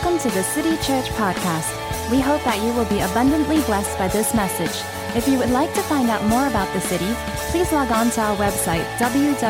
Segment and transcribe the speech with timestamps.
[0.00, 1.74] Welcome to the City Church Podcast.
[2.08, 4.70] We hope that you will be abundantly blessed by this message.
[5.16, 7.12] If you would like to find out more about the city,
[7.50, 9.48] please log on to our website, www.thecity.sg.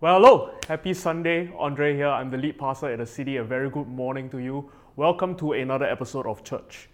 [0.00, 0.58] Well, hello.
[0.66, 1.52] Happy Sunday.
[1.56, 2.08] Andre here.
[2.08, 3.36] I'm the lead pastor at the city.
[3.36, 4.68] A very good morning to you.
[4.96, 6.88] Welcome to another episode of church.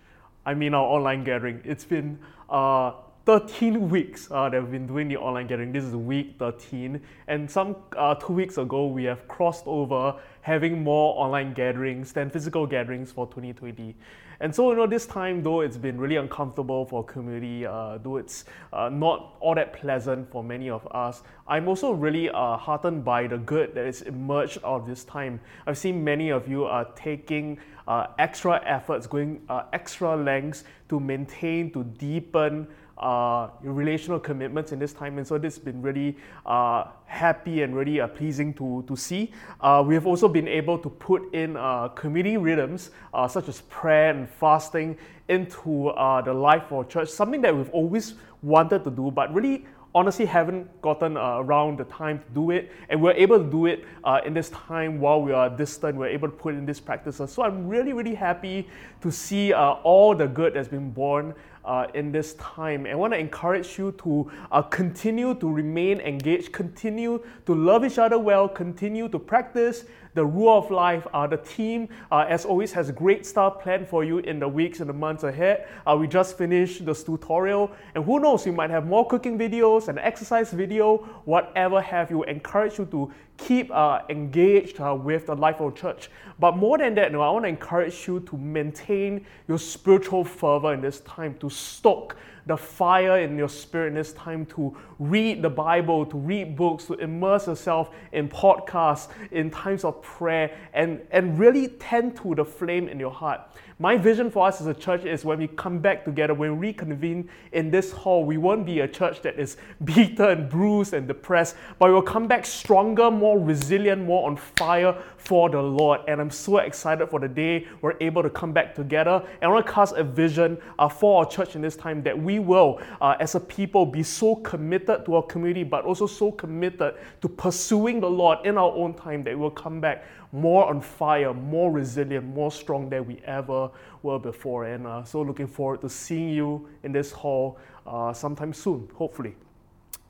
[0.45, 1.63] I mean, our online gathering.
[1.65, 2.19] It's been
[2.51, 2.93] uh,
[3.27, 5.73] 13 weeks uh, that we've been doing the online gathering.
[5.73, 7.01] This is week 13.
[7.27, 12.31] And some uh, two weeks ago, we have crossed over having more online gatherings than
[12.31, 13.97] physical gatherings for 2020.
[14.39, 18.19] And so, you know, this time, though it's been really uncomfortable for community, uh, though
[18.19, 23.05] it's uh, not all that pleasant for many of us, I'm also really uh, heartened
[23.05, 25.41] by the good that has emerged out of this time.
[25.67, 31.01] I've seen many of you are taking uh, extra efforts, going uh, extra lengths to
[31.01, 32.69] maintain, to deepen
[32.99, 35.19] uh, relational commitments in this time.
[35.19, 39.33] And so this has been really uh, happy and really uh, pleasing to, to see.
[39.61, 42.91] Uh, we have also been able to put in uh, community rhythms
[43.29, 44.97] such as prayer and fasting
[45.29, 45.93] into
[46.25, 50.69] the life of church, something that we've always wanted to do, but really honestly haven't
[50.83, 54.21] gotten uh, around the time to do it, and we're able to do it uh,
[54.27, 55.97] in this time while we are distant.
[55.97, 57.33] We're able to put in these practices.
[57.33, 58.69] So I'm really, really happy
[59.01, 61.35] to see uh, all the good that's been born
[61.67, 62.87] uh, in this time.
[62.87, 67.99] I want to encourage you to uh, continue to remain engaged, continue to love each
[67.99, 69.85] other well, continue to practice
[70.17, 71.07] the rule of life.
[71.15, 74.81] Uh, the team, uh, as always, has great stuff planned for you in the weeks
[74.81, 75.69] and the months ahead.
[75.87, 79.87] Uh, we just finished this tutorial, and who knows, you might have more cooking videos
[79.87, 82.25] and exercise video, whatever have you.
[82.25, 86.11] Encourage you to keep uh, engaged uh, with the life of the church.
[86.41, 90.75] But more than that, no, I want to encourage you to maintain your spiritual fervor
[90.75, 92.17] in this time, to stoke
[92.47, 96.85] the fire in your spirit in this time to read the Bible, to read books,
[96.87, 102.45] to immerse yourself in podcasts, in times of prayer, and, and really tend to the
[102.45, 103.41] flame in your heart.
[103.79, 106.69] My vision for us as a church is when we come back together, when we
[106.69, 111.57] reconvene in this hall, we won't be a church that is beaten bruised and depressed,
[111.79, 116.01] but we will come back stronger, more resilient, more on fire for the Lord.
[116.09, 119.23] And I'm so excited for the day we're able to come back together.
[119.43, 122.19] And I want to cast a vision uh, for our church in this time that
[122.19, 126.33] we will, uh, as a people, be so committed to our community, but also so
[126.33, 130.81] committed to pursuing the Lord in our own time that we'll come back more on
[130.81, 133.71] fire, more resilient, more strong than we ever
[134.03, 134.65] were before.
[134.65, 139.35] And uh, so looking forward to seeing you in this hall uh, sometime soon, hopefully.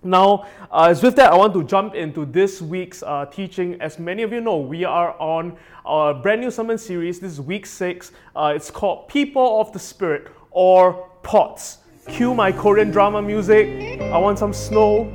[0.03, 3.81] Now, uh, as with that, I want to jump into this week's uh, teaching.
[3.81, 7.19] As many of you know, we are on a brand new sermon series.
[7.19, 8.12] This is week six.
[8.34, 11.78] Uh, it's called People of the Spirit or POTS.
[12.09, 14.00] Cue my Korean drama music.
[14.00, 15.10] I want some snow,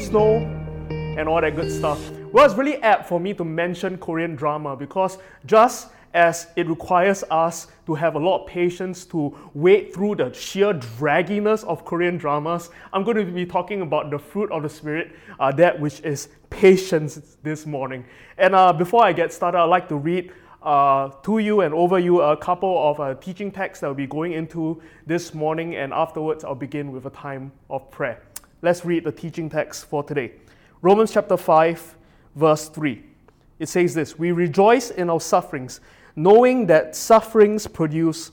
[0.00, 0.36] snow,
[0.88, 2.00] and all that good stuff.
[2.32, 7.22] Well, it's really apt for me to mention Korean drama because just as it requires
[7.30, 12.16] us to have a lot of patience to wade through the sheer dragginess of Korean
[12.16, 16.00] dramas, I'm going to be talking about the fruit of the Spirit, uh, that which
[16.00, 18.02] is patience this morning.
[18.38, 20.32] And uh, before I get started, I'd like to read
[20.62, 24.06] uh, to you and over you a couple of uh, teaching texts that we'll be
[24.06, 28.22] going into this morning, and afterwards, I'll begin with a time of prayer.
[28.62, 30.32] Let's read the teaching text for today
[30.80, 31.96] Romans chapter 5
[32.34, 33.02] verse 3.
[33.58, 35.80] It says this We rejoice in our sufferings,
[36.16, 38.30] knowing that sufferings produce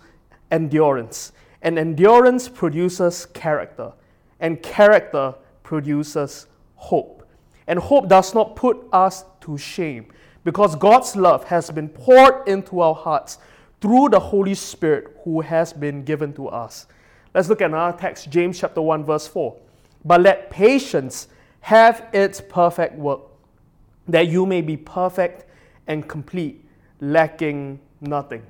[0.51, 3.93] endurance, and endurance produces character,
[4.39, 7.27] and character produces hope.
[7.67, 10.07] And hope does not put us to shame,
[10.43, 13.37] because God's love has been poured into our hearts
[13.81, 16.87] through the Holy Spirit who has been given to us.
[17.33, 19.55] Let's look at another text, James chapter 1, verse 4.
[20.03, 21.27] But let patience
[21.61, 23.28] have its perfect work
[24.11, 25.45] that you may be perfect
[25.87, 26.65] and complete,
[26.99, 28.43] lacking nothing.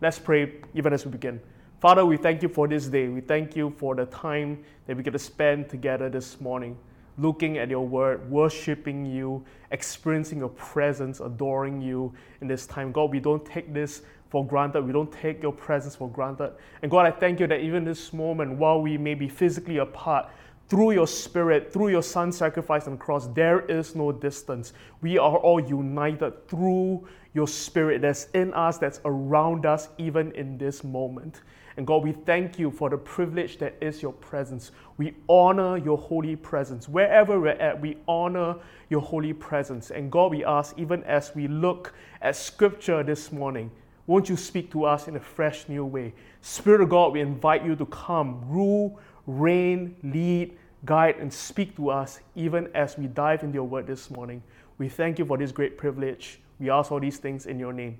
[0.00, 1.40] Let's pray even as we begin.
[1.80, 3.08] Father, we thank you for this day.
[3.08, 6.76] We thank you for the time that we get to spend together this morning,
[7.18, 12.92] looking at your word, worshiping you, experiencing your presence, adoring you in this time.
[12.92, 14.82] God, we don't take this for granted.
[14.84, 16.52] We don't take your presence for granted.
[16.82, 20.28] And God, I thank you that even this moment, while we may be physically apart,
[20.68, 24.72] through your spirit, through your son's sacrifice the cross, there is no distance.
[25.00, 30.58] We are all united through your spirit that's in us, that's around us, even in
[30.58, 31.42] this moment.
[31.76, 34.72] And God, we thank you for the privilege that is your presence.
[34.96, 36.88] We honor your holy presence.
[36.88, 38.56] Wherever we're at, we honor
[38.88, 39.90] your holy presence.
[39.90, 41.92] And God, we ask, even as we look
[42.22, 43.70] at scripture this morning,
[44.06, 46.14] won't you speak to us in a fresh, new way?
[46.40, 51.90] Spirit of God, we invite you to come, rule, reign, lead, guide, and speak to
[51.90, 54.42] us even as we dive into your word this morning.
[54.78, 56.40] We thank you for this great privilege.
[56.58, 57.98] We ask all these things in your name.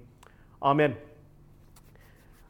[0.62, 0.96] Amen.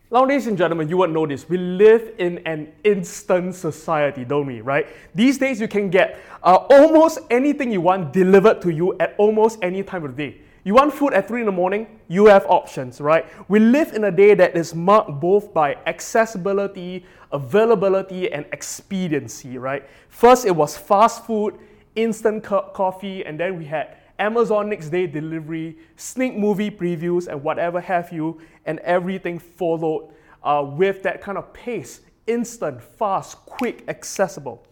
[0.08, 1.48] Now, ladies and gentlemen, you would know this.
[1.48, 4.86] We live in an instant society, don't we, right?
[5.14, 9.58] These days, you can get uh, almost anything you want delivered to you at almost
[9.62, 10.40] any time of the day.
[10.66, 13.24] You want food at 3 in the morning, you have options, right?
[13.48, 19.88] We live in a day that is marked both by accessibility, availability, and expediency, right?
[20.08, 21.56] First, it was fast food,
[21.94, 27.44] instant co- coffee, and then we had Amazon next day delivery, sneak movie previews, and
[27.44, 30.12] whatever have you, and everything followed
[30.42, 34.66] uh, with that kind of pace instant, fast, quick, accessible.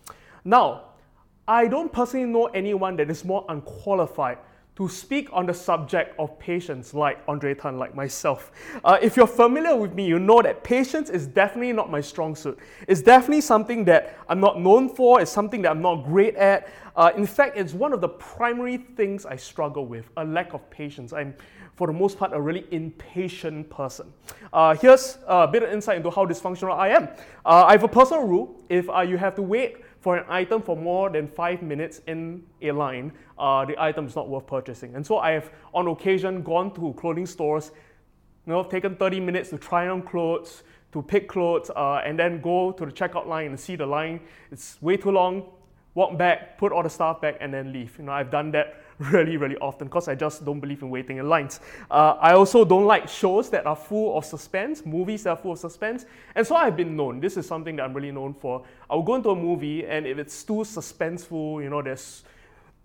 [0.44, 0.86] Now,
[1.46, 4.38] I don't personally know anyone that is more unqualified
[4.76, 8.50] to speak on the subject of patience, like Andre Tan, like myself.
[8.82, 12.34] Uh, if you're familiar with me, you know that patience is definitely not my strong
[12.34, 12.58] suit.
[12.88, 16.68] It's definitely something that I'm not known for, it's something that I'm not great at.
[16.96, 20.68] Uh, in fact, it's one of the primary things I struggle with a lack of
[20.70, 21.12] patience.
[21.12, 21.34] I'm,
[21.74, 24.12] for the most part, a really impatient person.
[24.52, 27.08] Uh, here's a bit of insight into how dysfunctional I am.
[27.44, 30.60] Uh, I have a personal rule if uh, you have to wait for an item
[30.60, 34.94] for more than five minutes in a line, uh, the item is not worth purchasing.
[34.94, 37.70] And so I have, on occasion, gone to clothing stores,
[38.46, 40.62] you know, taken 30 minutes to try on clothes,
[40.92, 44.20] to pick clothes, uh, and then go to the checkout line and see the line.
[44.52, 45.48] It's way too long.
[45.94, 47.96] Walk back, put all the stuff back, and then leave.
[47.96, 51.18] You know, I've done that really, really often because I just don't believe in waiting
[51.18, 51.60] in lines.
[51.90, 55.52] Uh, I also don't like shows that are full of suspense, movies that are full
[55.52, 56.06] of suspense.
[56.34, 58.64] And so I've been known, this is something that I'm really known for.
[58.88, 62.24] I'll go into a movie and if it's too suspenseful, you know, there's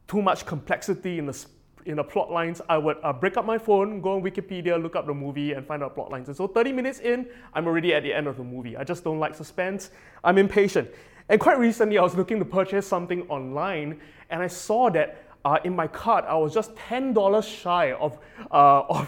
[0.08, 1.46] too much complexity in the
[1.86, 4.96] in the plot lines, I would uh, break up my phone, go on Wikipedia, look
[4.96, 6.28] up the movie, and find out plot lines.
[6.28, 8.78] And so 30 minutes in, I'm already at the end of the movie.
[8.78, 9.90] I just don't like suspense.
[10.24, 10.90] I'm impatient.
[11.30, 15.58] And quite recently, I was looking to purchase something online, and I saw that uh,
[15.64, 18.18] in my cart, I was just $10 shy of,
[18.52, 19.08] uh, of,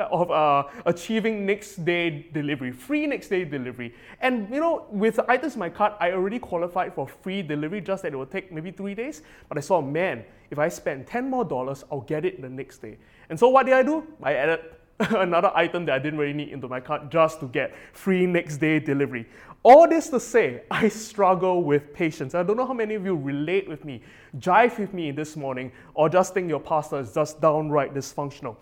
[0.00, 3.94] of uh, achieving next day delivery, free next day delivery.
[4.20, 7.80] And you know, with the items in my cart, I already qualified for free delivery,
[7.80, 9.22] just that it will take maybe three days.
[9.48, 12.78] But I saw, man, if I spend 10 more dollars, I'll get it the next
[12.78, 12.98] day.
[13.30, 14.06] And so what did I do?
[14.22, 14.60] I added
[15.10, 18.56] another item that I didn't really need into my cart just to get free next
[18.56, 19.26] day delivery.
[19.62, 22.34] All this to say, I struggle with patience.
[22.34, 24.02] I don't know how many of you relate with me,
[24.38, 28.56] jive with me this morning, or just think your pastor is just downright dysfunctional.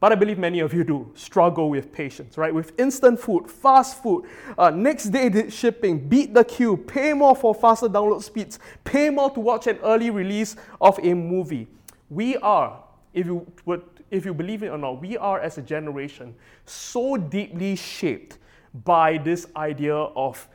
[0.00, 2.54] But I believe many of you do struggle with patience, right?
[2.54, 4.24] With instant food, fast food,
[4.56, 9.30] uh, next day shipping, beat the queue, pay more for faster download speeds, pay more
[9.30, 11.68] to watch an early release of a movie.
[12.08, 15.62] We are, if you would, if you believe it or not, we are as a
[15.62, 16.34] generation
[16.66, 18.38] so deeply shaped
[18.84, 20.48] by this idea of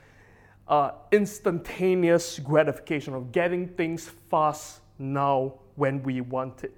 [0.68, 6.74] uh, instantaneous gratification, of getting things fast now when we want it.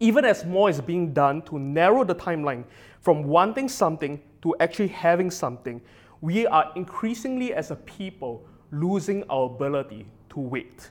[0.00, 2.64] Even as more is being done to narrow the timeline
[3.00, 5.80] from wanting something to actually having something,
[6.20, 10.90] we are increasingly as a people losing our ability to wait.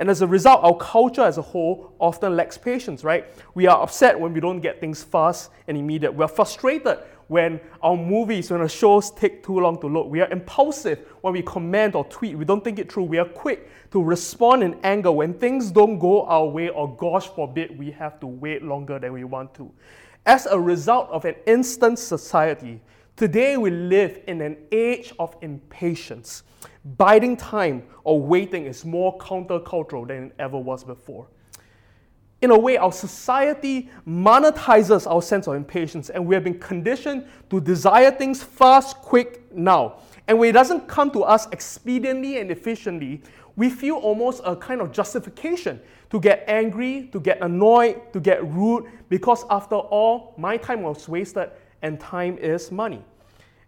[0.00, 3.26] And as a result, our culture as a whole often lacks patience, right?
[3.52, 6.12] We are upset when we don't get things fast and immediate.
[6.12, 10.06] We're frustrated when our movies, when our shows take too long to load.
[10.06, 12.36] We are impulsive when we comment or tweet.
[12.36, 13.04] We don't think it through.
[13.04, 17.28] We are quick to respond in anger when things don't go our way, or gosh
[17.28, 19.70] forbid, we have to wait longer than we want to.
[20.24, 22.80] As a result of an instant society,
[23.20, 26.42] today we live in an age of impatience.
[26.96, 31.28] Biding time or waiting is more countercultural than it ever was before
[32.42, 37.26] in a way, our society monetizes our sense of impatience, and we have been conditioned
[37.50, 39.98] to desire things fast, quick, now.
[40.26, 43.22] And when it doesn't come to us expediently and efficiently,
[43.56, 48.42] we feel almost a kind of justification to get angry, to get annoyed, to get
[48.46, 51.50] rude, because after all, my time was wasted
[51.82, 53.04] and time is money.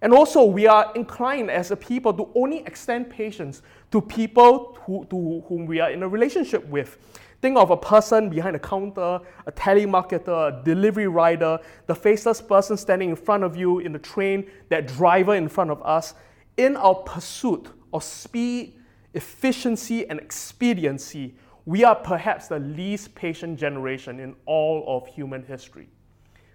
[0.03, 5.07] And also, we are inclined as a people to only extend patience to people who,
[5.11, 6.99] to whom we are in a relationship with.
[7.41, 12.77] Think of a person behind a counter, a telemarketer, a delivery rider, the faceless person
[12.77, 16.15] standing in front of you in the train, that driver in front of us.
[16.57, 18.75] In our pursuit of speed,
[19.15, 25.89] efficiency, and expediency, we are perhaps the least patient generation in all of human history.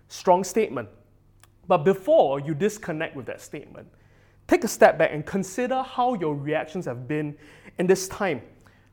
[0.10, 0.90] Strong statement.
[1.68, 3.88] But before you disconnect with that statement,
[4.48, 7.36] take a step back and consider how your reactions have been
[7.78, 8.42] in this time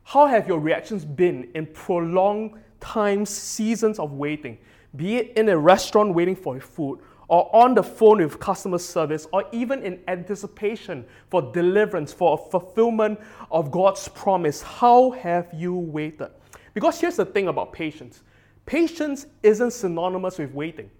[0.04, 4.58] how have your reactions been in prolonged times, seasons of waiting,
[4.94, 9.26] be it in a restaurant waiting for food or on the phone with customer service,
[9.32, 13.18] or even in anticipation for deliverance, for fulfillment
[13.50, 16.28] of God's promise, how have you waited?
[16.74, 18.22] Because here's the thing about patience
[18.66, 20.90] patience isn't synonymous with waiting.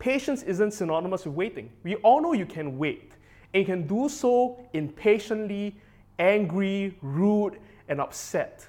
[0.00, 1.70] Patience isn't synonymous with waiting.
[1.84, 3.12] We all know you can wait,
[3.52, 5.76] and you can do so impatiently,
[6.18, 8.66] angry, rude, and upset.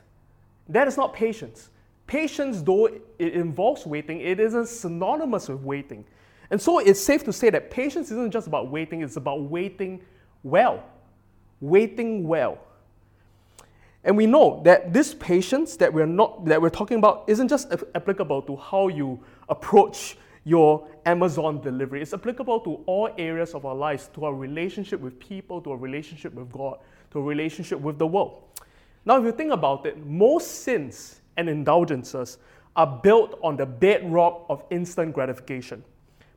[0.68, 1.70] That is not patience.
[2.06, 6.04] Patience, though it involves waiting, it isn't synonymous with waiting.
[6.50, 10.02] And so it's safe to say that patience isn't just about waiting, it's about waiting
[10.44, 10.84] well.
[11.62, 12.60] Waiting well.
[14.04, 17.72] And we know that this patience that we're not that we're talking about isn't just
[17.96, 22.01] applicable to how you approach your Amazon delivery.
[22.01, 25.77] It's applicable to all areas of our lives, to our relationship with people, to our
[25.77, 26.79] relationship with God,
[27.12, 28.43] to a relationship with the world.
[29.05, 32.38] Now, if you think about it, most sins and indulgences
[32.75, 35.83] are built on the bedrock of instant gratification.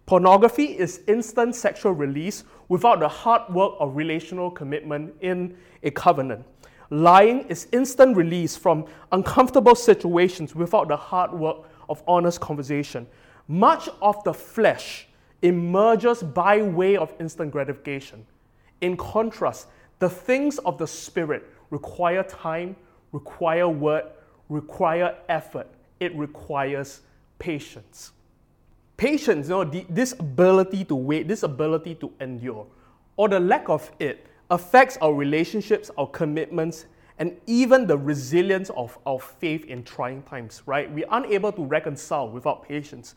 [0.07, 6.45] Pornography is instant sexual release without the hard work of relational commitment in a covenant.
[6.91, 13.07] Lying is instant release from uncomfortable situations without the hard work of honest conversation.
[13.49, 15.07] Much of the flesh
[15.43, 18.25] emerges by way of instant gratification.
[18.81, 22.77] In contrast, the things of the spirit require time,
[23.13, 24.13] require work,
[24.49, 25.69] require effort.
[26.01, 27.03] It requires
[27.39, 28.13] patience.
[28.97, 32.67] Patience, you know, this ability to wait, this ability to endure,
[33.17, 36.87] or the lack of it, affects our relationships, our commitments,
[37.19, 40.91] and even the resilience of our faith in trying times, right?
[40.91, 43.15] We're unable to reconcile without patience.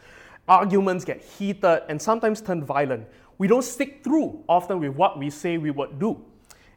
[0.48, 3.08] Arguments get heated and sometimes turn violent.
[3.38, 6.24] We don't stick through often with what we say we would do.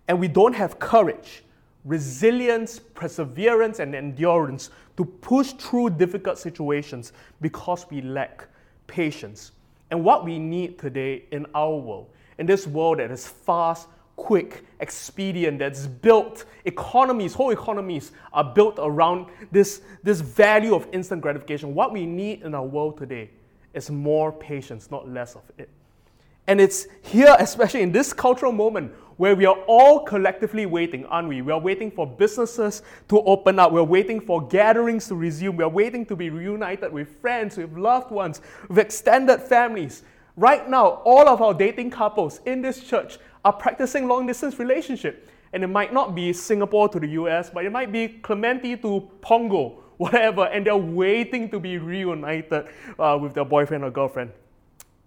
[0.08, 1.44] And we don't have courage,
[1.84, 8.46] resilience, perseverance, and endurance to push through difficult situations because we lack
[8.86, 9.52] patience.
[9.90, 13.88] And what we need today in our world, in this world that is fast,
[14.20, 21.22] quick, expedient, that's built, economies, whole economies are built around this, this value of instant
[21.22, 21.74] gratification.
[21.74, 23.30] What we need in our world today
[23.72, 25.70] is more patience, not less of it.
[26.46, 31.28] And it's here, especially in this cultural moment, where we are all collectively waiting, aren't
[31.28, 31.40] we?
[31.40, 33.72] We are waiting for businesses to open up.
[33.72, 35.56] We're waiting for gatherings to resume.
[35.56, 40.02] We're waiting to be reunited with friends, with loved ones, with extended families.
[40.36, 45.28] Right now, all of our dating couples in this church are practicing long distance relationship.
[45.52, 49.10] And it might not be Singapore to the US, but it might be Clementi to
[49.20, 52.66] Punggol, whatever, and they're waiting to be reunited
[52.98, 54.30] uh, with their boyfriend or girlfriend.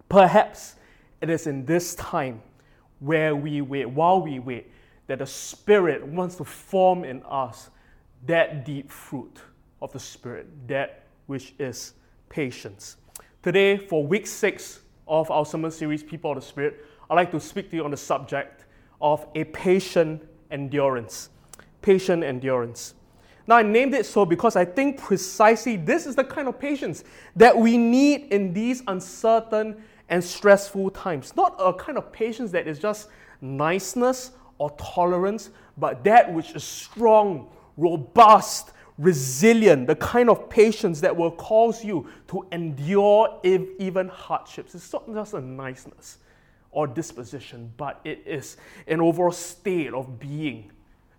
[0.09, 0.75] Perhaps
[1.21, 2.41] it is in this time
[2.99, 4.69] where we wait, while we wait,
[5.07, 7.69] that the Spirit wants to form in us
[8.25, 9.39] that deep fruit
[9.81, 11.93] of the Spirit, that which is
[12.29, 12.97] patience.
[13.41, 17.39] Today, for week six of our summer series, People of the Spirit, I'd like to
[17.39, 18.65] speak to you on the subject
[19.01, 21.29] of a patient endurance.
[21.81, 22.95] Patient endurance.
[23.45, 27.03] Now, I named it so because I think precisely this is the kind of patience
[27.35, 31.35] that we need in these uncertain and stressful times.
[31.35, 33.09] Not a kind of patience that is just
[33.41, 41.13] niceness or tolerance, but that which is strong, robust, resilient, the kind of patience that
[41.13, 44.73] will cause you to endure even hardships.
[44.73, 46.19] It's not just a niceness
[46.73, 50.71] or disposition, but it is an overall state of being,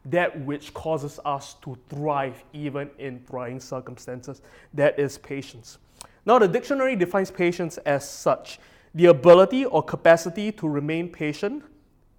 [0.05, 4.43] that which causes us to thrive even in trying circumstances.
[4.75, 5.79] That is patience.
[6.27, 8.59] Now, the dictionary defines patience as such
[8.95, 11.65] the ability or capacity to remain patient,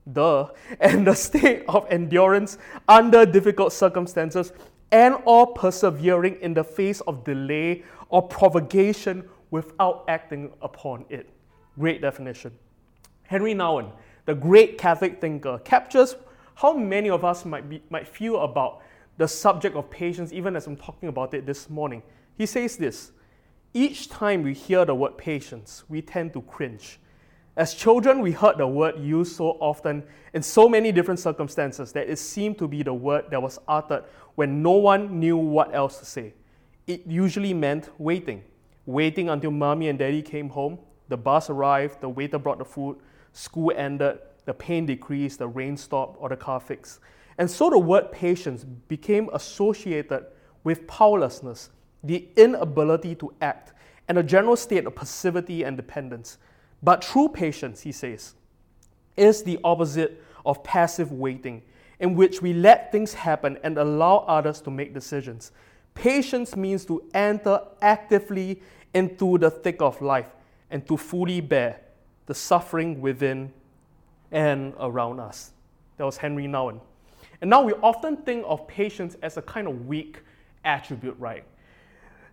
[0.06, 4.52] the, and the state of endurance under difficult circumstances
[4.92, 11.30] and or persevering in the face of delay or provocation without acting upon it.
[11.78, 12.52] Great definition.
[13.28, 13.92] Henry Nouwen,
[14.26, 16.16] the great Catholic thinker, captures
[16.56, 18.82] how many of us might, be, might feel about
[19.18, 22.04] the subject of patience, even as I'm talking about it this morning.
[22.38, 23.12] He says this
[23.74, 27.00] each time we hear the word patience, we tend to cringe.
[27.58, 30.04] As children, we heard the word used so often
[30.34, 34.04] in so many different circumstances that it seemed to be the word that was uttered
[34.36, 36.34] when no one knew what else to say.
[36.88, 38.44] It usually meant waiting.
[38.86, 40.78] Waiting until mommy and daddy came home,
[41.08, 42.98] the bus arrived, the waiter brought the food,
[43.36, 47.00] school ended, the pain decreased, the rain stopped, or the car fixed.
[47.38, 50.26] And so the word patience became associated
[50.64, 51.70] with powerlessness
[52.04, 53.74] the inability to act,
[54.08, 56.38] and a general state of passivity and dependence.
[56.84, 58.36] But true patience, he says,
[59.18, 61.64] is the opposite of passive waiting,
[62.00, 65.52] in which we let things happen and allow others to make decisions.
[65.96, 68.62] Patience means to enter actively
[68.94, 70.30] into the thick of life
[70.70, 71.82] and to fully bear,
[72.26, 73.52] the suffering within
[74.32, 75.52] and around us.
[75.98, 76.80] That was Henry Nouwen.
[77.42, 80.20] And now we often think of patience as a kind of weak
[80.64, 81.44] attribute, right?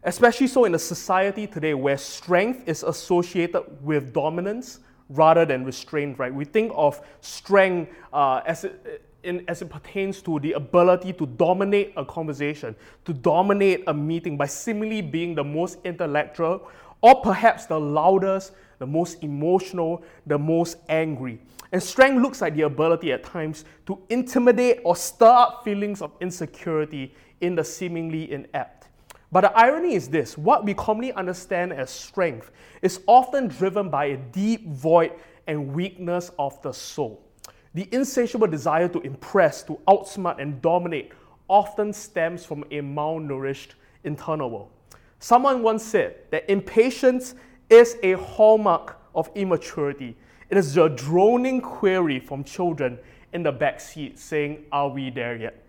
[0.04, 6.18] Especially so in a society today where strength is associated with dominance rather than restraint,
[6.18, 6.34] right?
[6.34, 11.26] We think of strength uh, as, it, in, as it pertains to the ability to
[11.26, 16.68] dominate a conversation, to dominate a meeting by seemingly being the most intellectual
[17.00, 21.38] or perhaps the loudest, the most emotional, the most angry.
[21.70, 26.10] And strength looks like the ability at times to intimidate or stir up feelings of
[26.20, 28.88] insecurity in the seemingly inept.
[29.30, 32.50] But the irony is this what we commonly understand as strength
[32.82, 35.12] is often driven by a deep void
[35.46, 37.22] and weakness of the soul.
[37.74, 41.12] The insatiable desire to impress, to outsmart, and dominate
[41.46, 44.70] often stems from a malnourished internal world.
[45.20, 47.36] Someone once said that impatience
[47.72, 50.14] is a hallmark of immaturity.
[50.50, 52.98] It is a droning query from children
[53.32, 55.64] in the back seat saying, Are we there yet?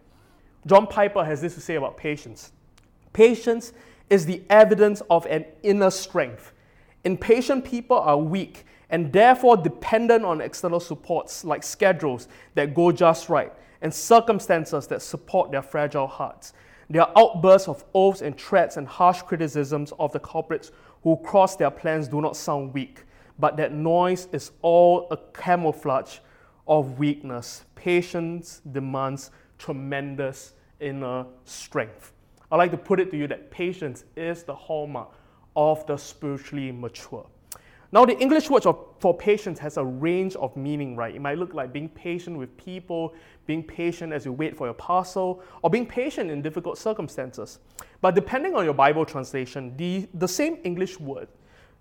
[0.67, 2.51] John Piper has this to say about patience.
[3.13, 3.73] Patience
[4.09, 6.51] is the evidence of an inner strength.
[7.05, 13.29] Impatient people are weak and therefore dependent on external supports like schedules that go just
[13.29, 16.53] right and circumstances that support their fragile hearts.
[16.89, 20.71] Their outbursts of oaths and threats and harsh criticisms of the culprits
[21.03, 23.03] who cross their plans do not sound weak
[23.39, 26.19] but that noise is all a camouflage
[26.67, 27.65] of weakness.
[27.75, 32.13] Patience demands tremendous inner strength.
[32.51, 35.09] I like to put it to you that patience is the hallmark
[35.55, 37.25] of the spiritually mature.
[37.91, 38.65] Now, the English word
[39.03, 41.13] for patience has a range of meaning, right?
[41.13, 43.13] It might look like being patient with people,
[43.45, 47.59] being patient as you wait for your parcel, or being patient in difficult circumstances.
[47.99, 51.27] But depending on your Bible translation, the, the same English word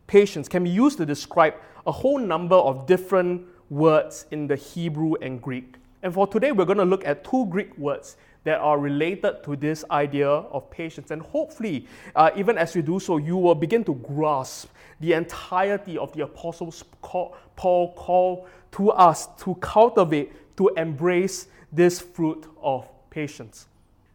[0.08, 1.54] patience can be used to describe
[1.86, 5.76] a whole number of different words in the Hebrew and Greek.
[6.02, 9.54] And for today, we're going to look at two Greek words that are related to
[9.54, 11.12] this idea of patience.
[11.12, 14.68] And hopefully, uh, even as we do so, you will begin to grasp
[15.02, 22.46] the entirety of the Apostles Paul call to us to cultivate, to embrace this fruit
[22.62, 23.66] of patience.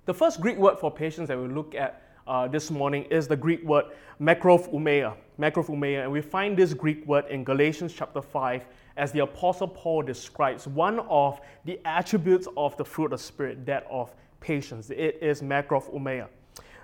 [0.05, 3.35] The first Greek word for patience that we look at uh, this morning is the
[3.35, 3.85] Greek word
[4.21, 5.13] makrothumia.
[5.37, 10.03] Makrothumia, and we find this Greek word in Galatians chapter 5 as the Apostle Paul
[10.03, 14.89] describes one of the attributes of the fruit of Spirit, that of patience.
[14.89, 16.29] It is makrothumia.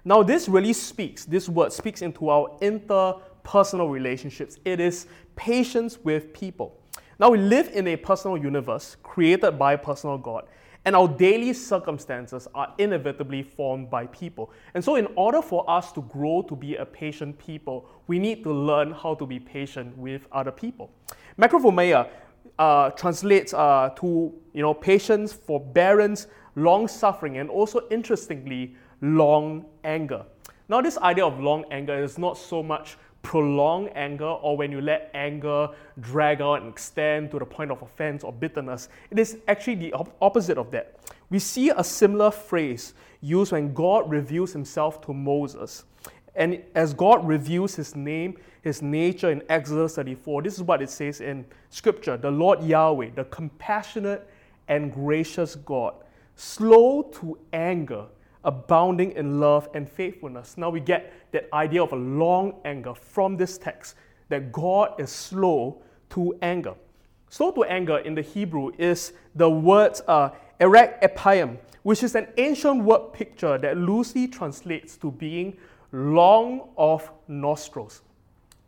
[0.06, 2.50] Now, this really speaks, this word speaks into our
[3.44, 4.60] interpersonal relationships.
[4.66, 6.80] It is patience with people.
[7.20, 10.46] Now, we live in a personal universe created by a personal God.
[10.86, 14.52] And our daily circumstances are inevitably formed by people.
[14.74, 18.44] And so, in order for us to grow to be a patient people, we need
[18.44, 20.92] to learn how to be patient with other people.
[21.40, 22.10] Makrothumia
[22.60, 30.26] uh, translates uh, to you know, patience, forbearance, long suffering, and also, interestingly, long anger.
[30.68, 34.80] Now, this idea of long anger is not so much prolonged anger or when you
[34.80, 35.70] let anger
[36.02, 38.90] drag out and extend to the point of offense or bitterness.
[39.10, 41.00] It is actually the op- opposite of that.
[41.32, 45.86] We see a similar phrase used when God reveals himself to Moses.
[46.36, 50.90] And as God reveals his name, his nature in Exodus 34, this is what it
[50.90, 54.30] says in Scripture The Lord Yahweh, the compassionate
[54.68, 55.96] and gracious God,
[56.36, 58.06] slow to anger
[58.44, 60.58] abounding in love and faithfulness.
[60.58, 63.96] Now we get that idea of a long anger from this text
[64.30, 66.74] that God is slow to anger.
[67.30, 70.30] Slow to anger in the Hebrew is the word uh,
[70.60, 75.58] erek epayim, which is an ancient word picture that loosely translates to being
[75.92, 78.02] long of nostrils.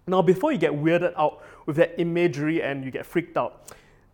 [0.08, 3.68] Now, before you get weirded out with that imagery and you get freaked out,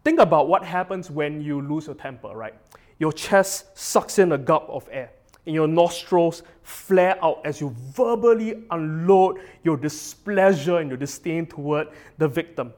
[0.04, 2.54] think about what happens when you lose your temper, right?
[2.98, 5.12] Your chest sucks in a gulp of air
[5.46, 11.88] and your nostrils flare out as you verbally unload your displeasure and your disdain toward
[12.18, 12.74] the victim.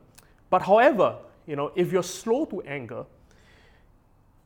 [0.50, 3.06] But however, you know, if you're slow to anger,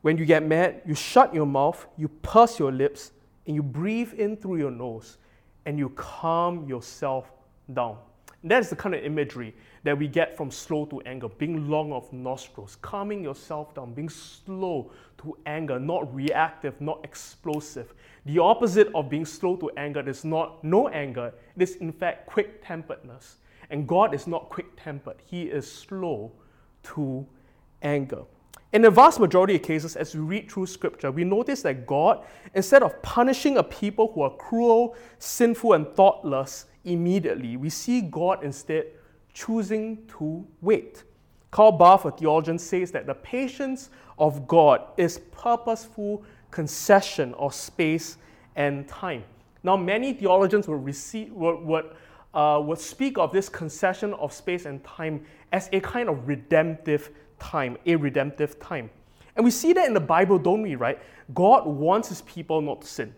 [0.02, 3.12] when you get mad, you shut your mouth, you purse your lips,
[3.46, 5.18] and you breathe in through your nose,
[5.66, 7.32] and you calm yourself
[7.74, 7.98] down.
[8.44, 9.54] That's the kind of imagery
[9.88, 14.10] that we get from slow to anger, being long of nostrils, calming yourself down, being
[14.10, 17.94] slow to anger, not reactive, not explosive.
[18.26, 22.28] The opposite of being slow to anger is not no anger, it is in fact
[22.28, 23.38] quick temperedness.
[23.70, 26.34] And God is not quick tempered, He is slow
[26.84, 27.26] to
[27.82, 28.24] anger.
[28.74, 32.26] In the vast majority of cases, as we read through scripture, we notice that God,
[32.54, 38.44] instead of punishing a people who are cruel, sinful, and thoughtless immediately, we see God
[38.44, 38.88] instead
[39.38, 41.04] choosing to wait.
[41.52, 48.18] Karl Barth, a theologian, says that the patience of God is purposeful concession of space
[48.56, 49.24] and time.
[49.62, 51.86] Now, many theologians would, receive, would, would,
[52.34, 57.12] uh, would speak of this concession of space and time as a kind of redemptive
[57.38, 58.90] time, a redemptive time.
[59.36, 61.00] And we see that in the Bible, don't we, right?
[61.36, 63.14] God wants his people not to sin.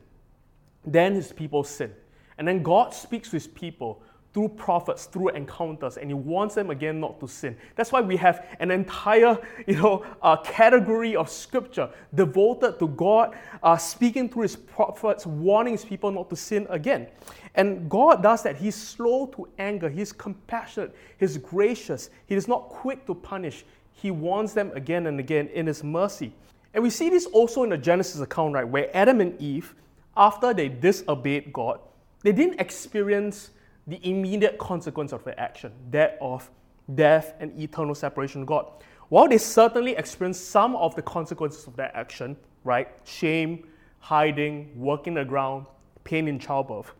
[0.86, 1.94] Then his people sin.
[2.38, 4.02] And then God speaks to his people
[4.34, 7.58] through prophets, through encounters, and he warns them again not to sin.
[7.76, 13.36] That's why we have an entire, you know, uh, category of scripture devoted to God
[13.64, 17.08] uh, speaking through his prophets, warning his people not to sin again.
[17.56, 18.58] And God does that.
[18.58, 23.66] He's slow to anger, he's compassionate, he's gracious, he is not quick to punish.
[23.92, 26.32] He warns them again and again in his mercy.
[26.74, 29.76] And we see this also in the Genesis account, right, where Adam and Eve,
[30.16, 31.80] after they disobeyed God,
[32.22, 33.50] they didn't experience
[33.90, 36.50] the immediate consequence of their action, that of
[36.96, 38.72] death and eternal separation from God.
[39.10, 42.88] While they certainly experienced some of the consequences of their action, right?
[43.04, 43.68] Shame,
[44.00, 45.66] hiding, working the ground,
[46.04, 46.92] pain in childbirth.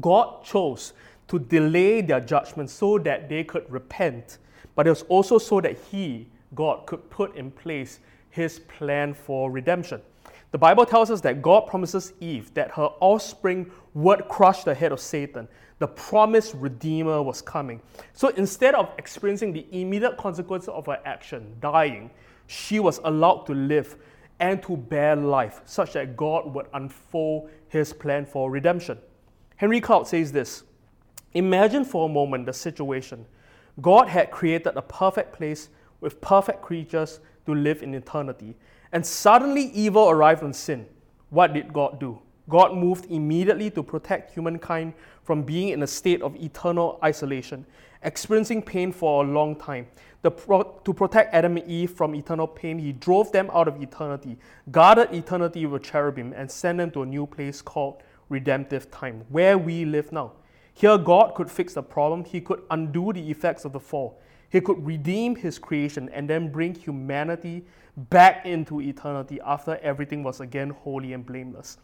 [0.00, 0.94] God chose
[1.28, 4.38] to delay their judgment so that they could repent,
[4.74, 9.50] but it was also so that He, God, could put in place His plan for
[9.50, 10.00] redemption.
[10.50, 14.92] The Bible tells us that God promises Eve that her offspring would crush the head
[14.92, 15.48] of Satan,
[15.80, 17.80] the promised Redeemer was coming.
[18.12, 22.10] So instead of experiencing the immediate consequences of her action, dying,
[22.46, 23.96] she was allowed to live
[24.38, 28.98] and to bear life, such that God would unfold his plan for redemption.
[29.56, 30.62] Henry Cloud says this
[31.34, 33.26] Imagine for a moment the situation.
[33.80, 38.54] God had created a perfect place with perfect creatures to live in eternity,
[38.92, 40.86] and suddenly evil arrived on sin.
[41.30, 42.20] What did God do?
[42.48, 47.66] God moved immediately to protect humankind from being in a state of eternal isolation,
[48.02, 49.86] experiencing pain for a long time.
[50.22, 54.38] Pro- to protect Adam and Eve from eternal pain, he drove them out of eternity,
[54.70, 59.56] guarded eternity with cherubim, and sent them to a new place called redemptive time, where
[59.56, 60.32] we live now.
[60.74, 64.60] Here, God could fix the problem, He could undo the effects of the fall, He
[64.60, 67.64] could redeem His creation, and then bring humanity
[67.96, 71.78] back into eternity after everything was again holy and blameless.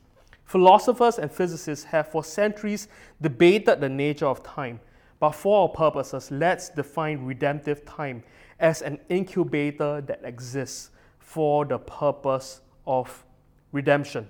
[0.44, 2.88] Philosophers and physicists have for centuries
[3.20, 4.80] debated the nature of time,
[5.18, 8.22] but for our purposes, let's define redemptive time
[8.60, 13.24] as an incubator that exists for the purpose of
[13.72, 14.28] redemption.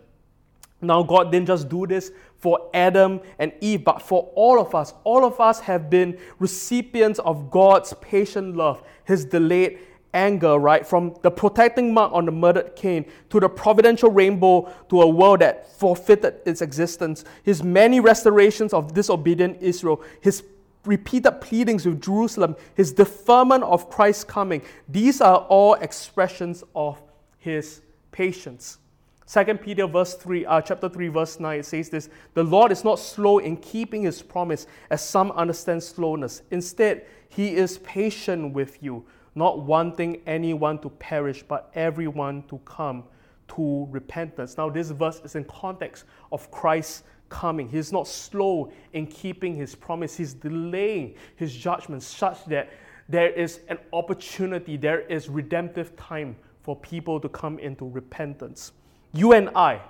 [0.81, 4.93] Now, God didn't just do this for Adam and Eve, but for all of us.
[5.05, 9.79] All of us have been recipients of God's patient love, His delayed
[10.15, 10.87] anger, right?
[10.87, 15.41] From the protecting mark on the murdered Cain to the providential rainbow to a world
[15.41, 20.45] that forfeited its existence, his many restorations of disobedient Israel, his
[20.87, 27.03] repeated pleadings with Jerusalem, his deferment of Christ's coming, these are all expressions of
[27.39, 28.79] his patience.
[29.27, 32.85] Second Peter verse 3, uh, chapter 3, verse 9, it says this The Lord is
[32.85, 36.43] not slow in keeping his promise, as some understand slowness.
[36.51, 43.05] Instead, he is patient with you not wanting anyone to perish, but everyone to come
[43.49, 44.57] to repentance.
[44.57, 47.69] Now, this verse is in context of Christ's coming.
[47.69, 52.71] He's not slow in keeping his promise, he's delaying his judgment such that
[53.09, 58.73] there is an opportunity, there is redemptive time for people to come into repentance.
[59.13, 59.81] You and I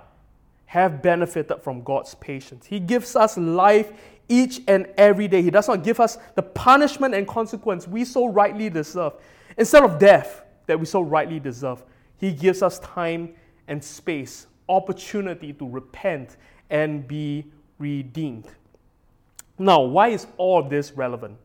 [0.65, 2.65] have benefited from God's patience.
[2.65, 3.93] He gives us life
[4.27, 5.41] each and every day.
[5.41, 9.13] He does not give us the punishment and consequence we so rightly deserve.
[9.57, 11.83] Instead of death that we so rightly deserve,
[12.17, 13.33] He gives us time
[13.67, 16.37] and space, opportunity to repent
[16.69, 17.45] and be
[17.77, 18.47] redeemed.
[19.57, 21.37] Now, why is all this relevant?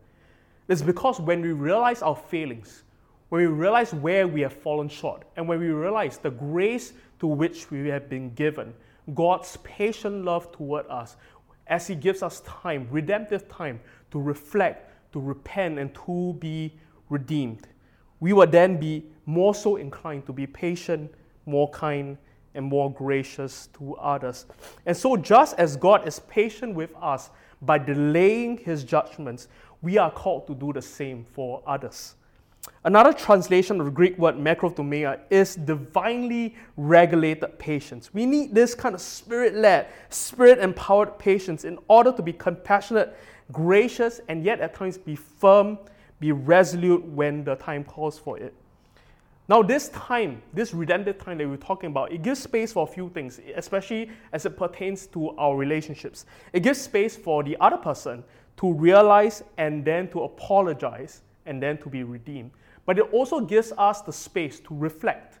[0.67, 2.83] It's because when we realize our failings,
[3.29, 7.27] when we realize where we have fallen short, and when we realize the grace to
[7.27, 8.73] which we have been given,
[9.13, 11.15] God's patient love toward us,
[11.67, 13.79] as He gives us time, redemptive time,
[14.11, 16.73] to reflect, to repent, and to be
[17.09, 17.67] redeemed
[18.21, 21.13] we will then be more so inclined to be patient,
[21.45, 22.17] more kind,
[22.53, 24.45] and more gracious to others.
[24.85, 27.31] And so, just as God is patient with us
[27.61, 29.47] by delaying his judgments,
[29.81, 32.15] we are called to do the same for others.
[32.83, 38.13] Another translation of the Greek word makrothumia is divinely regulated patience.
[38.13, 43.17] We need this kind of spirit led, spirit empowered patience in order to be compassionate,
[43.51, 45.79] gracious, and yet at times be firm
[46.21, 48.53] be resolute when the time calls for it.
[49.49, 52.87] Now, this time, this redemptive time that we're talking about, it gives space for a
[52.87, 56.25] few things, especially as it pertains to our relationships.
[56.53, 58.23] It gives space for the other person
[58.57, 62.51] to realize and then to apologize and then to be redeemed.
[62.85, 65.39] but it also gives us the space to reflect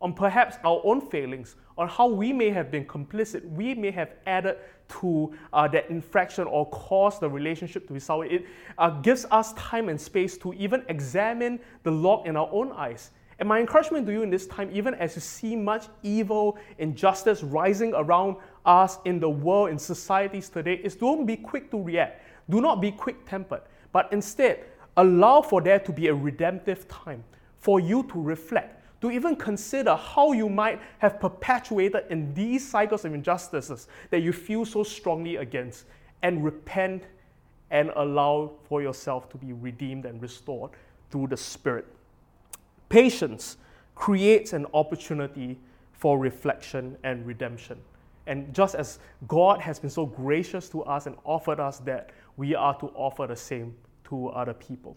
[0.00, 4.10] on perhaps our own failings, on how we may have been complicit, we may have
[4.26, 4.56] added
[5.00, 8.26] to uh, that infraction or caused the relationship to be sour.
[8.26, 8.46] It
[8.78, 13.10] uh, gives us time and space to even examine the log in our own eyes.
[13.38, 17.42] And my encouragement to you in this time, even as you see much evil, injustice
[17.42, 22.22] rising around us in the world, in societies today, is don't be quick to react.
[22.50, 24.64] Do not be quick tempered, but instead
[24.96, 27.24] allow for there to be a redemptive time
[27.58, 33.04] for you to reflect to even consider how you might have perpetuated in these cycles
[33.04, 35.84] of injustices that you feel so strongly against,
[36.22, 37.02] and repent
[37.72, 40.70] and allow for yourself to be redeemed and restored
[41.10, 41.84] through the Spirit.
[42.88, 43.56] Patience
[43.96, 45.58] creates an opportunity
[45.92, 47.78] for reflection and redemption.
[48.28, 52.54] And just as God has been so gracious to us and offered us that, we
[52.54, 54.96] are to offer the same to other people.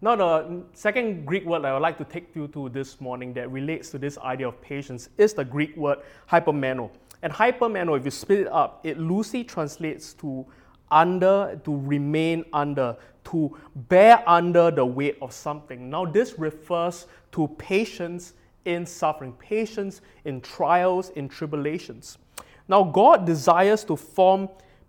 [0.00, 3.32] Now, the second Greek word that I would like to take you to this morning
[3.34, 5.98] that relates to this idea of patience is the Greek word
[6.30, 6.90] hypomeno.
[7.22, 10.46] And hypomeno, if you split it up, it loosely translates to
[10.92, 15.90] under, to remain under, to bear under the weight of something.
[15.90, 18.34] Now, this refers to patience
[18.66, 22.18] in suffering, patience in trials, in tribulations.
[22.68, 24.48] Now, God desires to form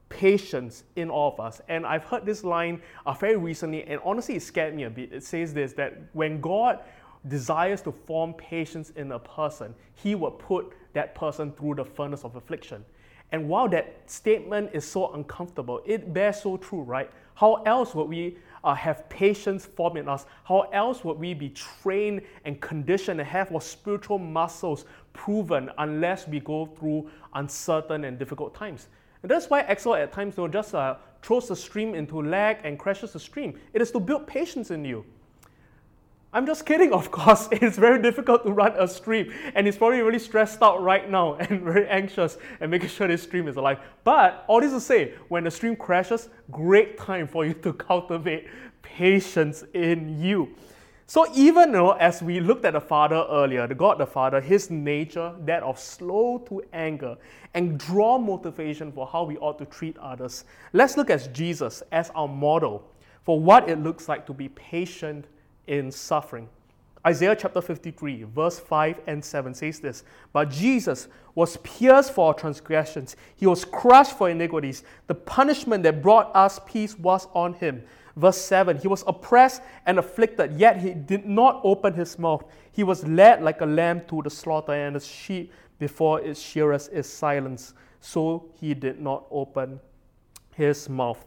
[0.10, 1.62] patience in all of us.
[1.70, 5.14] And I've heard this line uh, very recently, and honestly, it scared me a bit.
[5.14, 6.80] It says this that when God
[7.28, 12.24] desires to form patience in a person, he will put that person through the furnace
[12.24, 12.84] of affliction.
[13.32, 17.12] And while that statement is so uncomfortable, it bears so true, right?
[17.36, 20.26] How else would we uh, have patience form in us?
[20.44, 26.28] How else would we be trained and conditioned and have our spiritual muscles proven unless
[26.28, 28.88] we go through uncertain and difficult times?
[29.22, 32.58] And that's why Excel at times you know, just uh, throws the stream into lag
[32.64, 33.60] and crashes the stream.
[33.74, 35.06] It is to build patience in you.
[36.32, 37.50] I'm just kidding, of course.
[37.52, 41.34] It's very difficult to run a stream, and he's probably really stressed out right now
[41.40, 43.80] and very anxious and making sure this stream is alive.
[44.04, 48.48] But all this to say, when the stream crashes, great time for you to cultivate
[48.82, 50.56] patience in you.
[51.10, 54.70] So even know, as we looked at the Father earlier, the God the Father, his
[54.70, 57.18] nature, that of slow to anger,
[57.56, 62.12] and draw motivation for how we ought to treat others, let's look at Jesus as
[62.12, 62.88] our model
[63.24, 65.26] for what it looks like to be patient
[65.66, 66.48] in suffering.
[67.08, 72.34] Isaiah chapter 53, verse 5 and 7 says this But Jesus was pierced for our
[72.36, 74.84] transgressions, he was crushed for iniquities.
[75.08, 77.82] The punishment that brought us peace was on him
[78.20, 82.44] Verse 7 He was oppressed and afflicted, yet he did not open his mouth.
[82.72, 86.90] He was led like a lamb to the slaughter, and a sheep before its shearers
[86.90, 87.74] is silenced.
[88.02, 89.80] So he did not open
[90.54, 91.26] his mouth.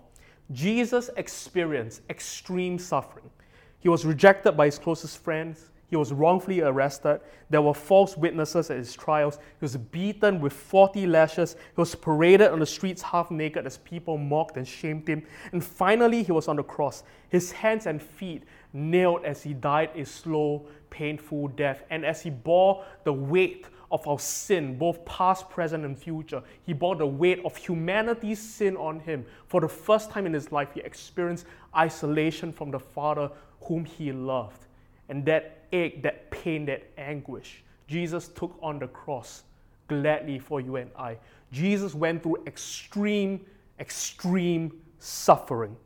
[0.51, 3.31] Jesus experienced extreme suffering.
[3.79, 5.71] He was rejected by his closest friends.
[5.93, 7.21] He was wrongfully arrested.
[7.51, 9.37] There were false witnesses at his trials.
[9.37, 11.53] He was beaten with 40 lashes.
[11.53, 15.23] He was paraded on the streets half naked as people mocked and shamed him.
[15.53, 19.91] And finally, he was on the cross, his hands and feet nailed as he died
[19.95, 21.83] a slow, painful death.
[21.91, 26.43] And as he bore the weight of our sin, both past, present, and future.
[26.65, 29.27] He bore the weight of humanity's sin on him.
[29.47, 31.45] For the first time in his life, he experienced
[31.77, 34.65] isolation from the Father whom he loved.
[35.11, 39.45] And that ache, that pain, that anguish, Jesus took on the cross
[39.89, 41.19] gladly for you and I.
[41.51, 43.45] Jesus went through extreme,
[43.79, 45.77] extreme suffering.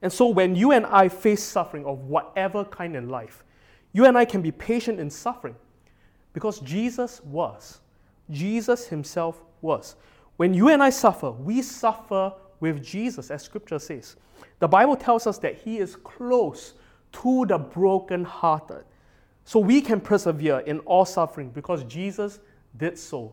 [0.00, 3.44] And so when you and I face suffering of whatever kind in life,
[3.92, 5.56] you and I can be patient in suffering
[6.32, 7.80] because Jesus was.
[8.30, 9.96] Jesus himself was.
[10.36, 14.16] When you and I suffer, we suffer with Jesus, as scripture says.
[14.60, 16.74] The Bible tells us that he is close
[17.12, 18.84] to the brokenhearted.
[19.48, 22.40] So we can persevere in all suffering because Jesus
[22.76, 23.32] did so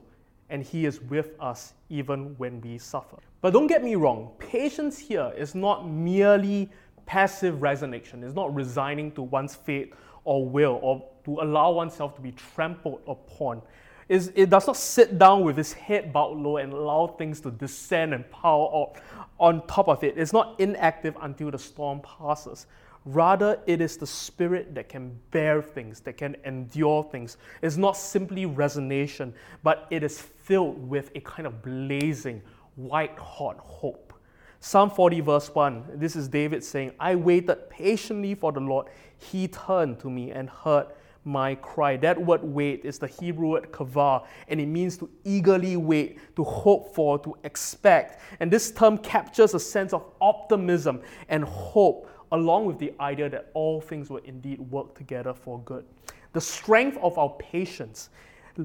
[0.50, 3.18] and he is with us even when we suffer.
[3.42, 6.72] But don't get me wrong, patience here is not merely
[7.06, 12.22] passive resignation, it's not resigning to one's fate or will or to allow oneself to
[12.22, 13.62] be trampled upon.
[14.08, 17.52] It's, it does not sit down with his head bowed low and allow things to
[17.52, 18.96] descend and pile
[19.38, 20.18] on top of it.
[20.18, 22.68] It's not inactive until the storm passes.
[23.06, 27.38] Rather, it is the spirit that can bear things, that can endure things.
[27.62, 32.42] It's not simply resignation, but it is filled with a kind of blazing,
[32.76, 34.14] white hot hope.
[34.60, 38.88] Psalm 40, verse 1, this is David saying, I waited patiently for the Lord.
[39.20, 40.88] He turned to me and heard
[41.24, 41.98] my cry.
[41.98, 46.44] That word wait is the Hebrew word kavah, and it means to eagerly wait, to
[46.44, 48.22] hope for, to expect.
[48.40, 53.50] And this term captures a sense of optimism and hope, along with the idea that
[53.54, 55.86] all things will indeed work together for good.
[56.34, 58.10] The strength of our patience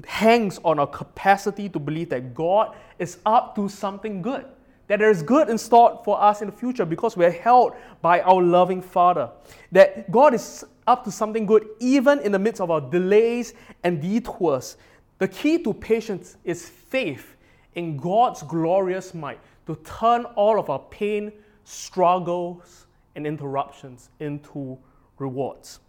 [0.05, 4.45] hangs on our capacity to believe that God is up to something good
[4.91, 8.19] that there is good in store for us in the future because we're held by
[8.19, 9.29] our loving Father.
[9.71, 13.53] That God is up to something good even in the midst of our delays
[13.85, 14.75] and detours.
[15.19, 17.37] The key to patience is faith
[17.75, 21.31] in God's glorious might to turn all of our pain,
[21.63, 24.77] struggles, and interruptions into
[25.17, 25.79] rewards.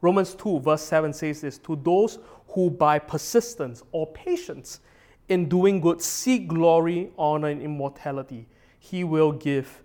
[0.00, 4.80] Romans 2, verse 7 says this To those who by persistence or patience
[5.28, 8.46] in doing good seek glory, honor, and immortality,
[8.78, 9.82] he will give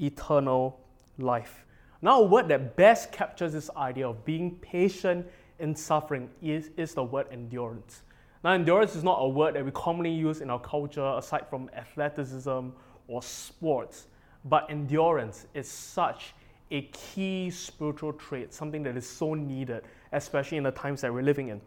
[0.00, 0.80] eternal
[1.18, 1.64] life.
[2.00, 5.26] Now, a word that best captures this idea of being patient
[5.58, 8.02] in suffering is, is the word endurance.
[8.44, 11.68] Now, endurance is not a word that we commonly use in our culture aside from
[11.76, 12.68] athleticism
[13.08, 14.06] or sports,
[14.48, 16.34] but endurance is such
[16.70, 19.82] a key spiritual trait, something that is so needed,
[20.12, 21.60] especially in the times that we're living in.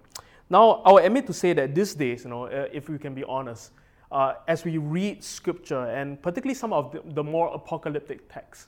[0.50, 3.24] Now, I'll admit to say that these days, you know, uh, if we can be
[3.24, 3.72] honest,
[4.12, 8.68] uh, as we read scripture and particularly some of the, the, more apocalyptic texts,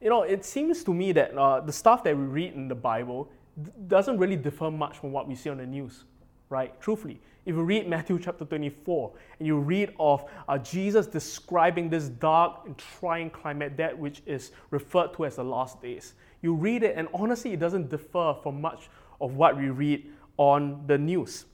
[0.00, 2.74] you know, it seems to me that uh, the stuff that we read in the
[2.74, 3.28] Bible
[3.60, 6.04] d- doesn't really differ much from what we see on the news,
[6.50, 6.80] right?
[6.80, 12.08] Truthfully, if you read Matthew chapter 24 and you read of uh, Jesus describing this
[12.08, 16.82] dark and trying climate, that which is referred to as the last days, you read
[16.82, 18.88] it and honestly, it doesn't differ from much
[19.20, 20.06] of what we read
[20.38, 21.44] on the news.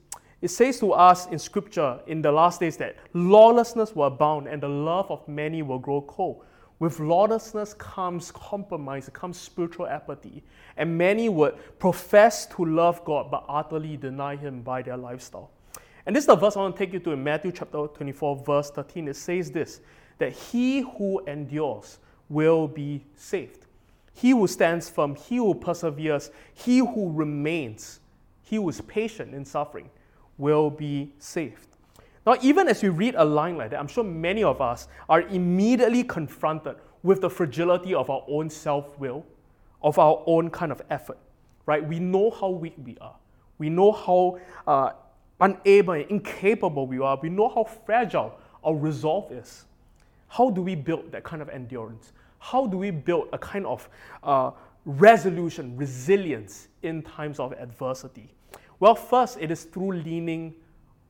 [0.41, 4.63] It says to us in scripture in the last days that lawlessness will abound and
[4.63, 6.45] the love of many will grow cold.
[6.79, 10.43] With lawlessness comes compromise, comes spiritual apathy,
[10.79, 15.51] and many would profess to love God but utterly deny Him by their lifestyle.
[16.07, 18.45] And this is the verse I want to take you to in Matthew chapter 24,
[18.45, 19.09] verse 13.
[19.09, 19.81] It says this
[20.19, 23.67] that he who endures will be saved.
[24.13, 28.01] He who stands firm, he who perseveres, he who remains
[28.51, 29.89] he who is patient in suffering
[30.37, 31.69] will be saved.
[32.27, 35.23] Now, even as we read a line like that, I'm sure many of us are
[35.23, 39.25] immediately confronted with the fragility of our own self will,
[39.85, 41.19] of our own kind of effort,
[41.65, 41.87] right?
[41.87, 43.15] We know how weak we are.
[43.59, 44.95] We know how uh,
[45.41, 47.19] unable and incapable we are.
[47.21, 49.65] We know how fragile our resolve is.
[50.29, 52.13] How do we build that kind of endurance?
[52.39, 53.89] How do we build a kind of
[54.23, 54.53] uh,
[54.85, 58.33] resolution, resilience in times of adversity?
[58.79, 60.55] Well, first, it is through leaning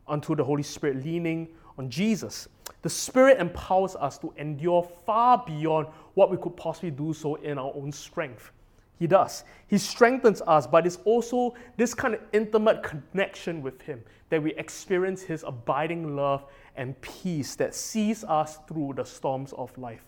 [0.06, 2.48] onto the Holy Spirit, leaning on Jesus.
[2.82, 7.58] The Spirit empowers us to endure far beyond what we could possibly do so in
[7.58, 8.50] our own strength.
[9.00, 9.44] He does.
[9.66, 14.52] He strengthens us, but it's also this kind of intimate connection with Him that we
[14.54, 16.44] experience His abiding love
[16.76, 20.02] and peace that sees us through the storms of life.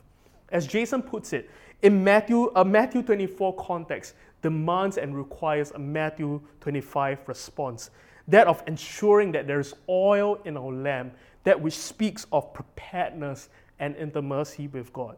[0.50, 1.50] As Jason puts it,
[1.81, 7.90] in Matthew, a Matthew 24 context, demands and requires a Matthew 25 response
[8.28, 13.48] that of ensuring that there is oil in our lamp, that which speaks of preparedness
[13.78, 15.16] and intimacy with God.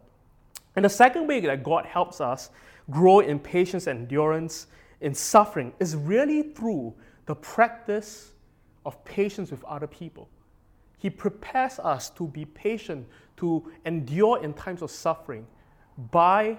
[0.76, 2.50] And the second way that God helps us
[2.90, 4.66] grow in patience and endurance
[5.01, 6.94] in suffering is really through
[7.27, 8.33] the practice
[8.85, 10.29] of patience with other people.
[10.99, 15.47] He prepares us to be patient, to endure in times of suffering
[16.11, 16.57] by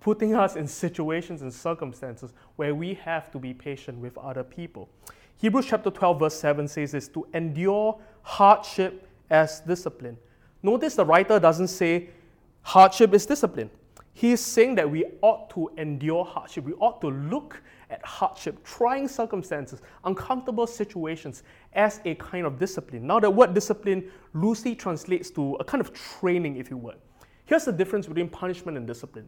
[0.00, 4.88] putting us in situations and circumstances where we have to be patient with other people.
[5.36, 10.16] Hebrews chapter 12, verse 7 says this to endure hardship as discipline.
[10.62, 12.10] Notice the writer doesn't say
[12.62, 13.70] hardship is discipline.
[14.20, 16.64] He is saying that we ought to endure hardship.
[16.66, 23.06] We ought to look at hardship, trying circumstances, uncomfortable situations as a kind of discipline.
[23.06, 26.96] Now, the word discipline loosely translates to a kind of training, if you would.
[27.46, 29.26] Here's the difference between punishment and discipline.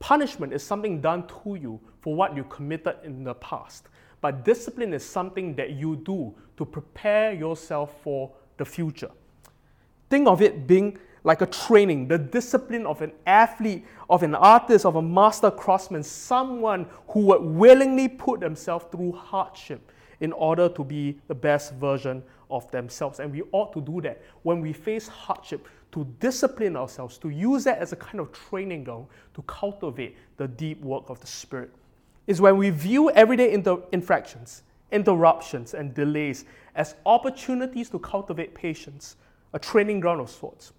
[0.00, 3.86] Punishment is something done to you for what you committed in the past.
[4.20, 9.12] But discipline is something that you do to prepare yourself for the future.
[10.10, 14.84] Think of it being like a training, the discipline of an athlete, of an artist,
[14.84, 20.84] of a master craftsman, someone who would willingly put themselves through hardship in order to
[20.84, 23.20] be the best version of themselves.
[23.20, 27.64] And we ought to do that when we face hardship to discipline ourselves, to use
[27.64, 31.70] that as a kind of training ground to cultivate the deep work of the Spirit.
[32.26, 36.44] Is when we view everyday inter- infractions, interruptions, and delays
[36.74, 39.16] as opportunities to cultivate patience,
[39.52, 40.72] a training ground of sorts,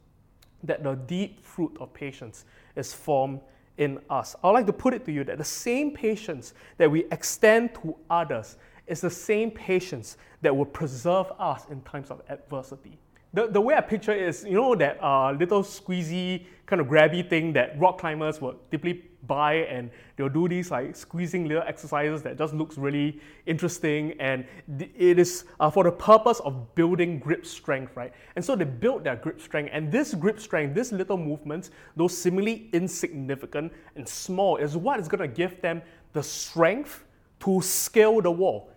[0.63, 2.45] that the deep fruit of patience
[2.75, 3.41] is formed
[3.77, 4.35] in us.
[4.43, 7.95] I'd like to put it to you that the same patience that we extend to
[8.09, 8.57] others
[8.87, 12.97] is the same patience that will preserve us in times of adversity.
[13.33, 16.87] The, the way I picture it is, you know, that uh, little squeezy kind of
[16.87, 21.63] grabby thing that rock climbers will typically buy and they'll do these like squeezing little
[21.63, 24.45] exercises that just looks really interesting and
[24.77, 28.13] it is uh, for the purpose of building grip strength, right?
[28.35, 32.07] And so they build their grip strength and this grip strength, this little movements, though
[32.07, 35.81] seemingly insignificant and small, is what is going to give them
[36.13, 37.03] the strength
[37.41, 38.69] to scale the wall.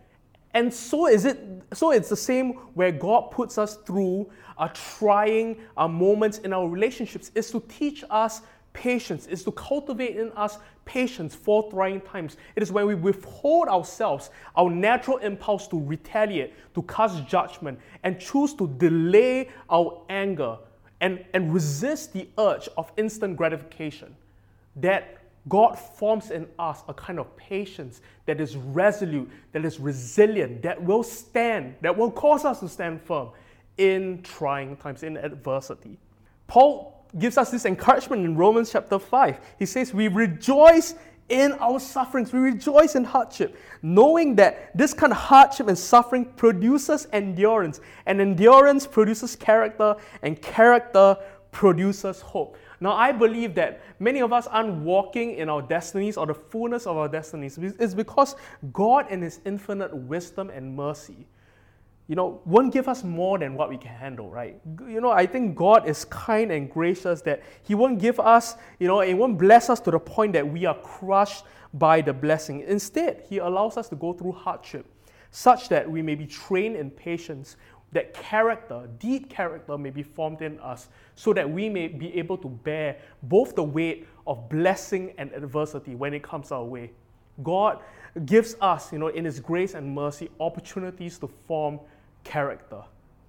[0.54, 1.55] And so is it.
[1.76, 6.66] So it's the same where God puts us through a trying uh, moments in our
[6.66, 8.40] relationships is to teach us
[8.72, 10.56] patience, is to cultivate in us
[10.86, 12.38] patience for trying times.
[12.54, 18.18] It is when we withhold ourselves, our natural impulse to retaliate, to cast judgment, and
[18.18, 20.56] choose to delay our anger
[21.02, 24.16] and, and resist the urge of instant gratification
[24.76, 25.18] that
[25.49, 30.82] God forms in us a kind of patience that is resolute, that is resilient, that
[30.82, 33.30] will stand, that will cause us to stand firm
[33.78, 35.99] in trying times, in adversity.
[36.47, 39.38] Paul gives us this encouragement in Romans chapter 5.
[39.59, 40.94] He says, We rejoice
[41.28, 46.24] in our sufferings, we rejoice in hardship, knowing that this kind of hardship and suffering
[46.24, 51.16] produces endurance, and endurance produces character, and character
[51.51, 52.57] produces hope.
[52.80, 56.86] Now, I believe that many of us aren't walking in our destinies or the fullness
[56.86, 57.58] of our destinies.
[57.58, 58.36] It's because
[58.72, 61.26] God, in His infinite wisdom and mercy,
[62.08, 64.60] you know, won't give us more than what we can handle, right?
[64.86, 68.86] You know, I think God is kind and gracious that He won't give us, you
[68.86, 72.60] know, He won't bless us to the point that we are crushed by the blessing.
[72.60, 74.86] Instead, He allows us to go through hardship
[75.30, 77.56] such that we may be trained in patience,
[77.93, 82.37] that character, deep character, may be formed in us so that we may be able
[82.39, 86.91] to bear both the weight of blessing and adversity when it comes our way.
[87.43, 87.80] God
[88.24, 91.80] gives us, you know, in His grace and mercy, opportunities to form
[92.24, 92.82] character,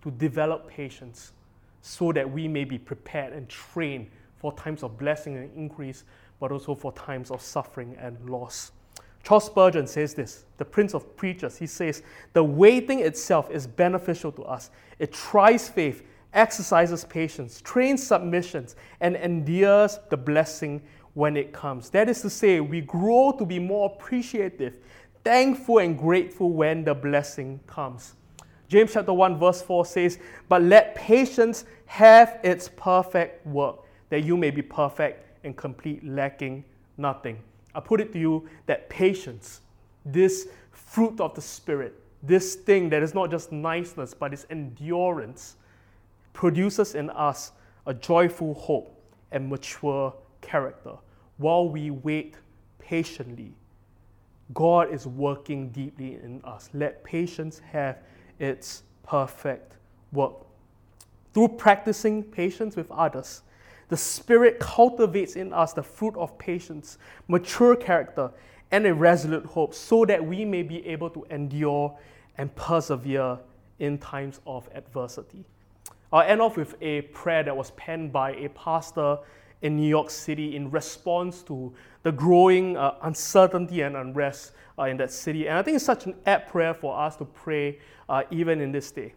[0.04, 1.34] to develop patience,
[1.82, 6.04] so that we may be prepared and trained for times of blessing and increase,
[6.40, 8.72] but also for times of suffering and loss.
[9.28, 11.58] Charles Spurgeon says this, the Prince of Preachers.
[11.58, 12.02] He says,
[12.32, 14.72] The waiting itself is beneficial to us.
[15.00, 16.02] It tries faith,
[16.34, 20.82] exercises patience, trains submissions, and endures the blessing
[21.14, 21.90] when it comes.
[21.90, 24.78] That is to say, we grow to be more appreciative,
[25.26, 28.14] thankful, and grateful when the blessing comes.
[28.70, 34.38] James chapter 1 verse 4 says, "But let patience have its perfect work, that you
[34.38, 36.64] may be perfect and complete, lacking
[36.96, 37.44] nothing."
[37.78, 39.62] I put it to you that patience,
[40.04, 45.58] this fruit of the spirit, this thing that is not just niceness but is endurance,
[46.34, 47.52] produces in us
[47.86, 49.00] a joyful hope
[49.32, 50.12] and mature
[50.42, 50.94] character.
[51.38, 52.38] While we wait
[52.80, 53.54] patiently,
[54.56, 56.72] God is working deeply in us.
[56.74, 58.00] Let patience have
[58.40, 59.74] its perfect
[60.12, 60.34] work.
[61.36, 63.44] Through practicing patience with others,
[63.90, 68.32] the Spirit cultivates in us the fruit of patience, mature character,
[68.72, 71.98] and a resolute hope so that we may be able to endure
[72.38, 73.40] and persevere
[73.80, 75.46] in times of adversity.
[76.12, 79.20] I'll end off with a prayer that was penned by a pastor
[79.62, 81.74] in New York City in response to
[82.04, 85.48] the growing uh, uncertainty and unrest uh, in that city.
[85.48, 88.72] And I think it's such an apt prayer for us to pray uh, even in
[88.72, 89.14] this day.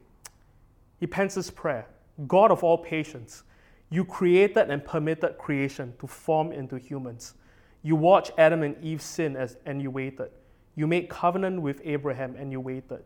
[0.98, 1.86] He pens this prayer
[2.26, 3.44] God of all patience,
[3.90, 7.34] you created and permitted creation to form into humans.
[7.82, 10.30] You watched Adam and Eve sin as, and you waited.
[10.76, 13.02] You made covenant with Abraham and you waited.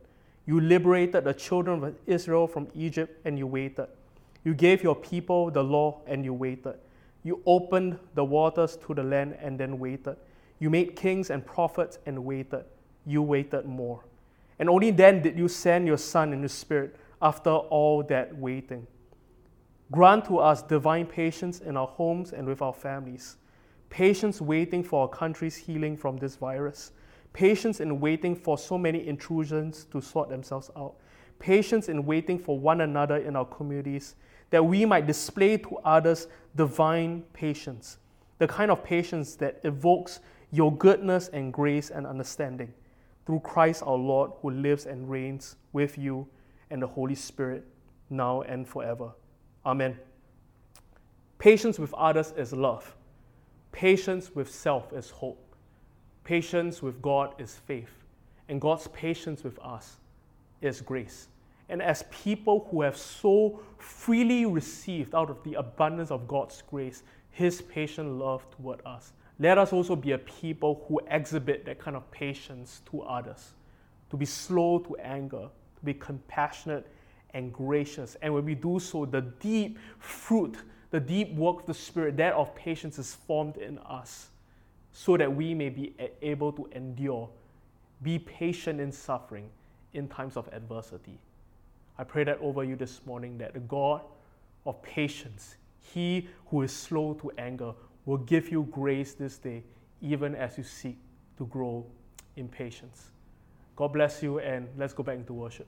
[0.47, 3.89] You liberated the children of Israel from Egypt and you waited.
[4.45, 6.75] You gave your people the law and you waited.
[7.23, 10.17] You opened the waters to the land and then waited.
[10.59, 12.65] You made kings and prophets and waited.
[13.07, 14.05] You waited more.
[14.59, 18.87] And only then did you send your Son in the Spirit after all that waiting.
[19.91, 23.37] Grant to us divine patience in our homes and with our families.
[23.91, 26.93] Patience waiting for our country's healing from this virus.
[27.33, 30.95] Patience in waiting for so many intrusions to sort themselves out.
[31.39, 34.15] Patience in waiting for one another in our communities,
[34.51, 37.99] that we might display to others divine patience,
[38.39, 40.21] the kind of patience that evokes
[40.51, 42.73] your goodness and grace and understanding
[43.27, 46.29] through Christ our Lord, who lives and reigns with you
[46.71, 47.67] and the Holy Spirit
[48.11, 49.13] now and forever.
[49.67, 49.99] Amen.
[51.39, 52.95] Patience with others is love.
[53.73, 55.55] Patience with self is hope.
[56.23, 58.05] Patience with God is faith.
[58.49, 59.97] And God's patience with us
[60.61, 61.29] is grace.
[61.69, 67.03] And as people who have so freely received out of the abundance of God's grace,
[67.31, 71.97] His patient love toward us, let us also be a people who exhibit that kind
[71.97, 73.53] of patience to others,
[74.11, 76.87] to be slow to anger, to be compassionate
[77.35, 78.17] and gracious.
[78.23, 80.57] And when we do so, the deep fruit,
[80.91, 84.29] the deep work of the Spirit, that of patience, is formed in us
[84.93, 87.29] so that we may be able to endure,
[88.03, 89.51] be patient in suffering
[89.93, 91.19] in times of adversity.
[91.99, 94.03] I pray that over you this morning that the God
[94.65, 97.73] of patience, He who is slow to anger,
[98.07, 99.65] will give you grace this day,
[100.01, 100.97] even as you seek
[101.39, 101.85] to grow
[102.37, 103.11] in patience.
[103.77, 105.67] God bless you, and let's go back into worship.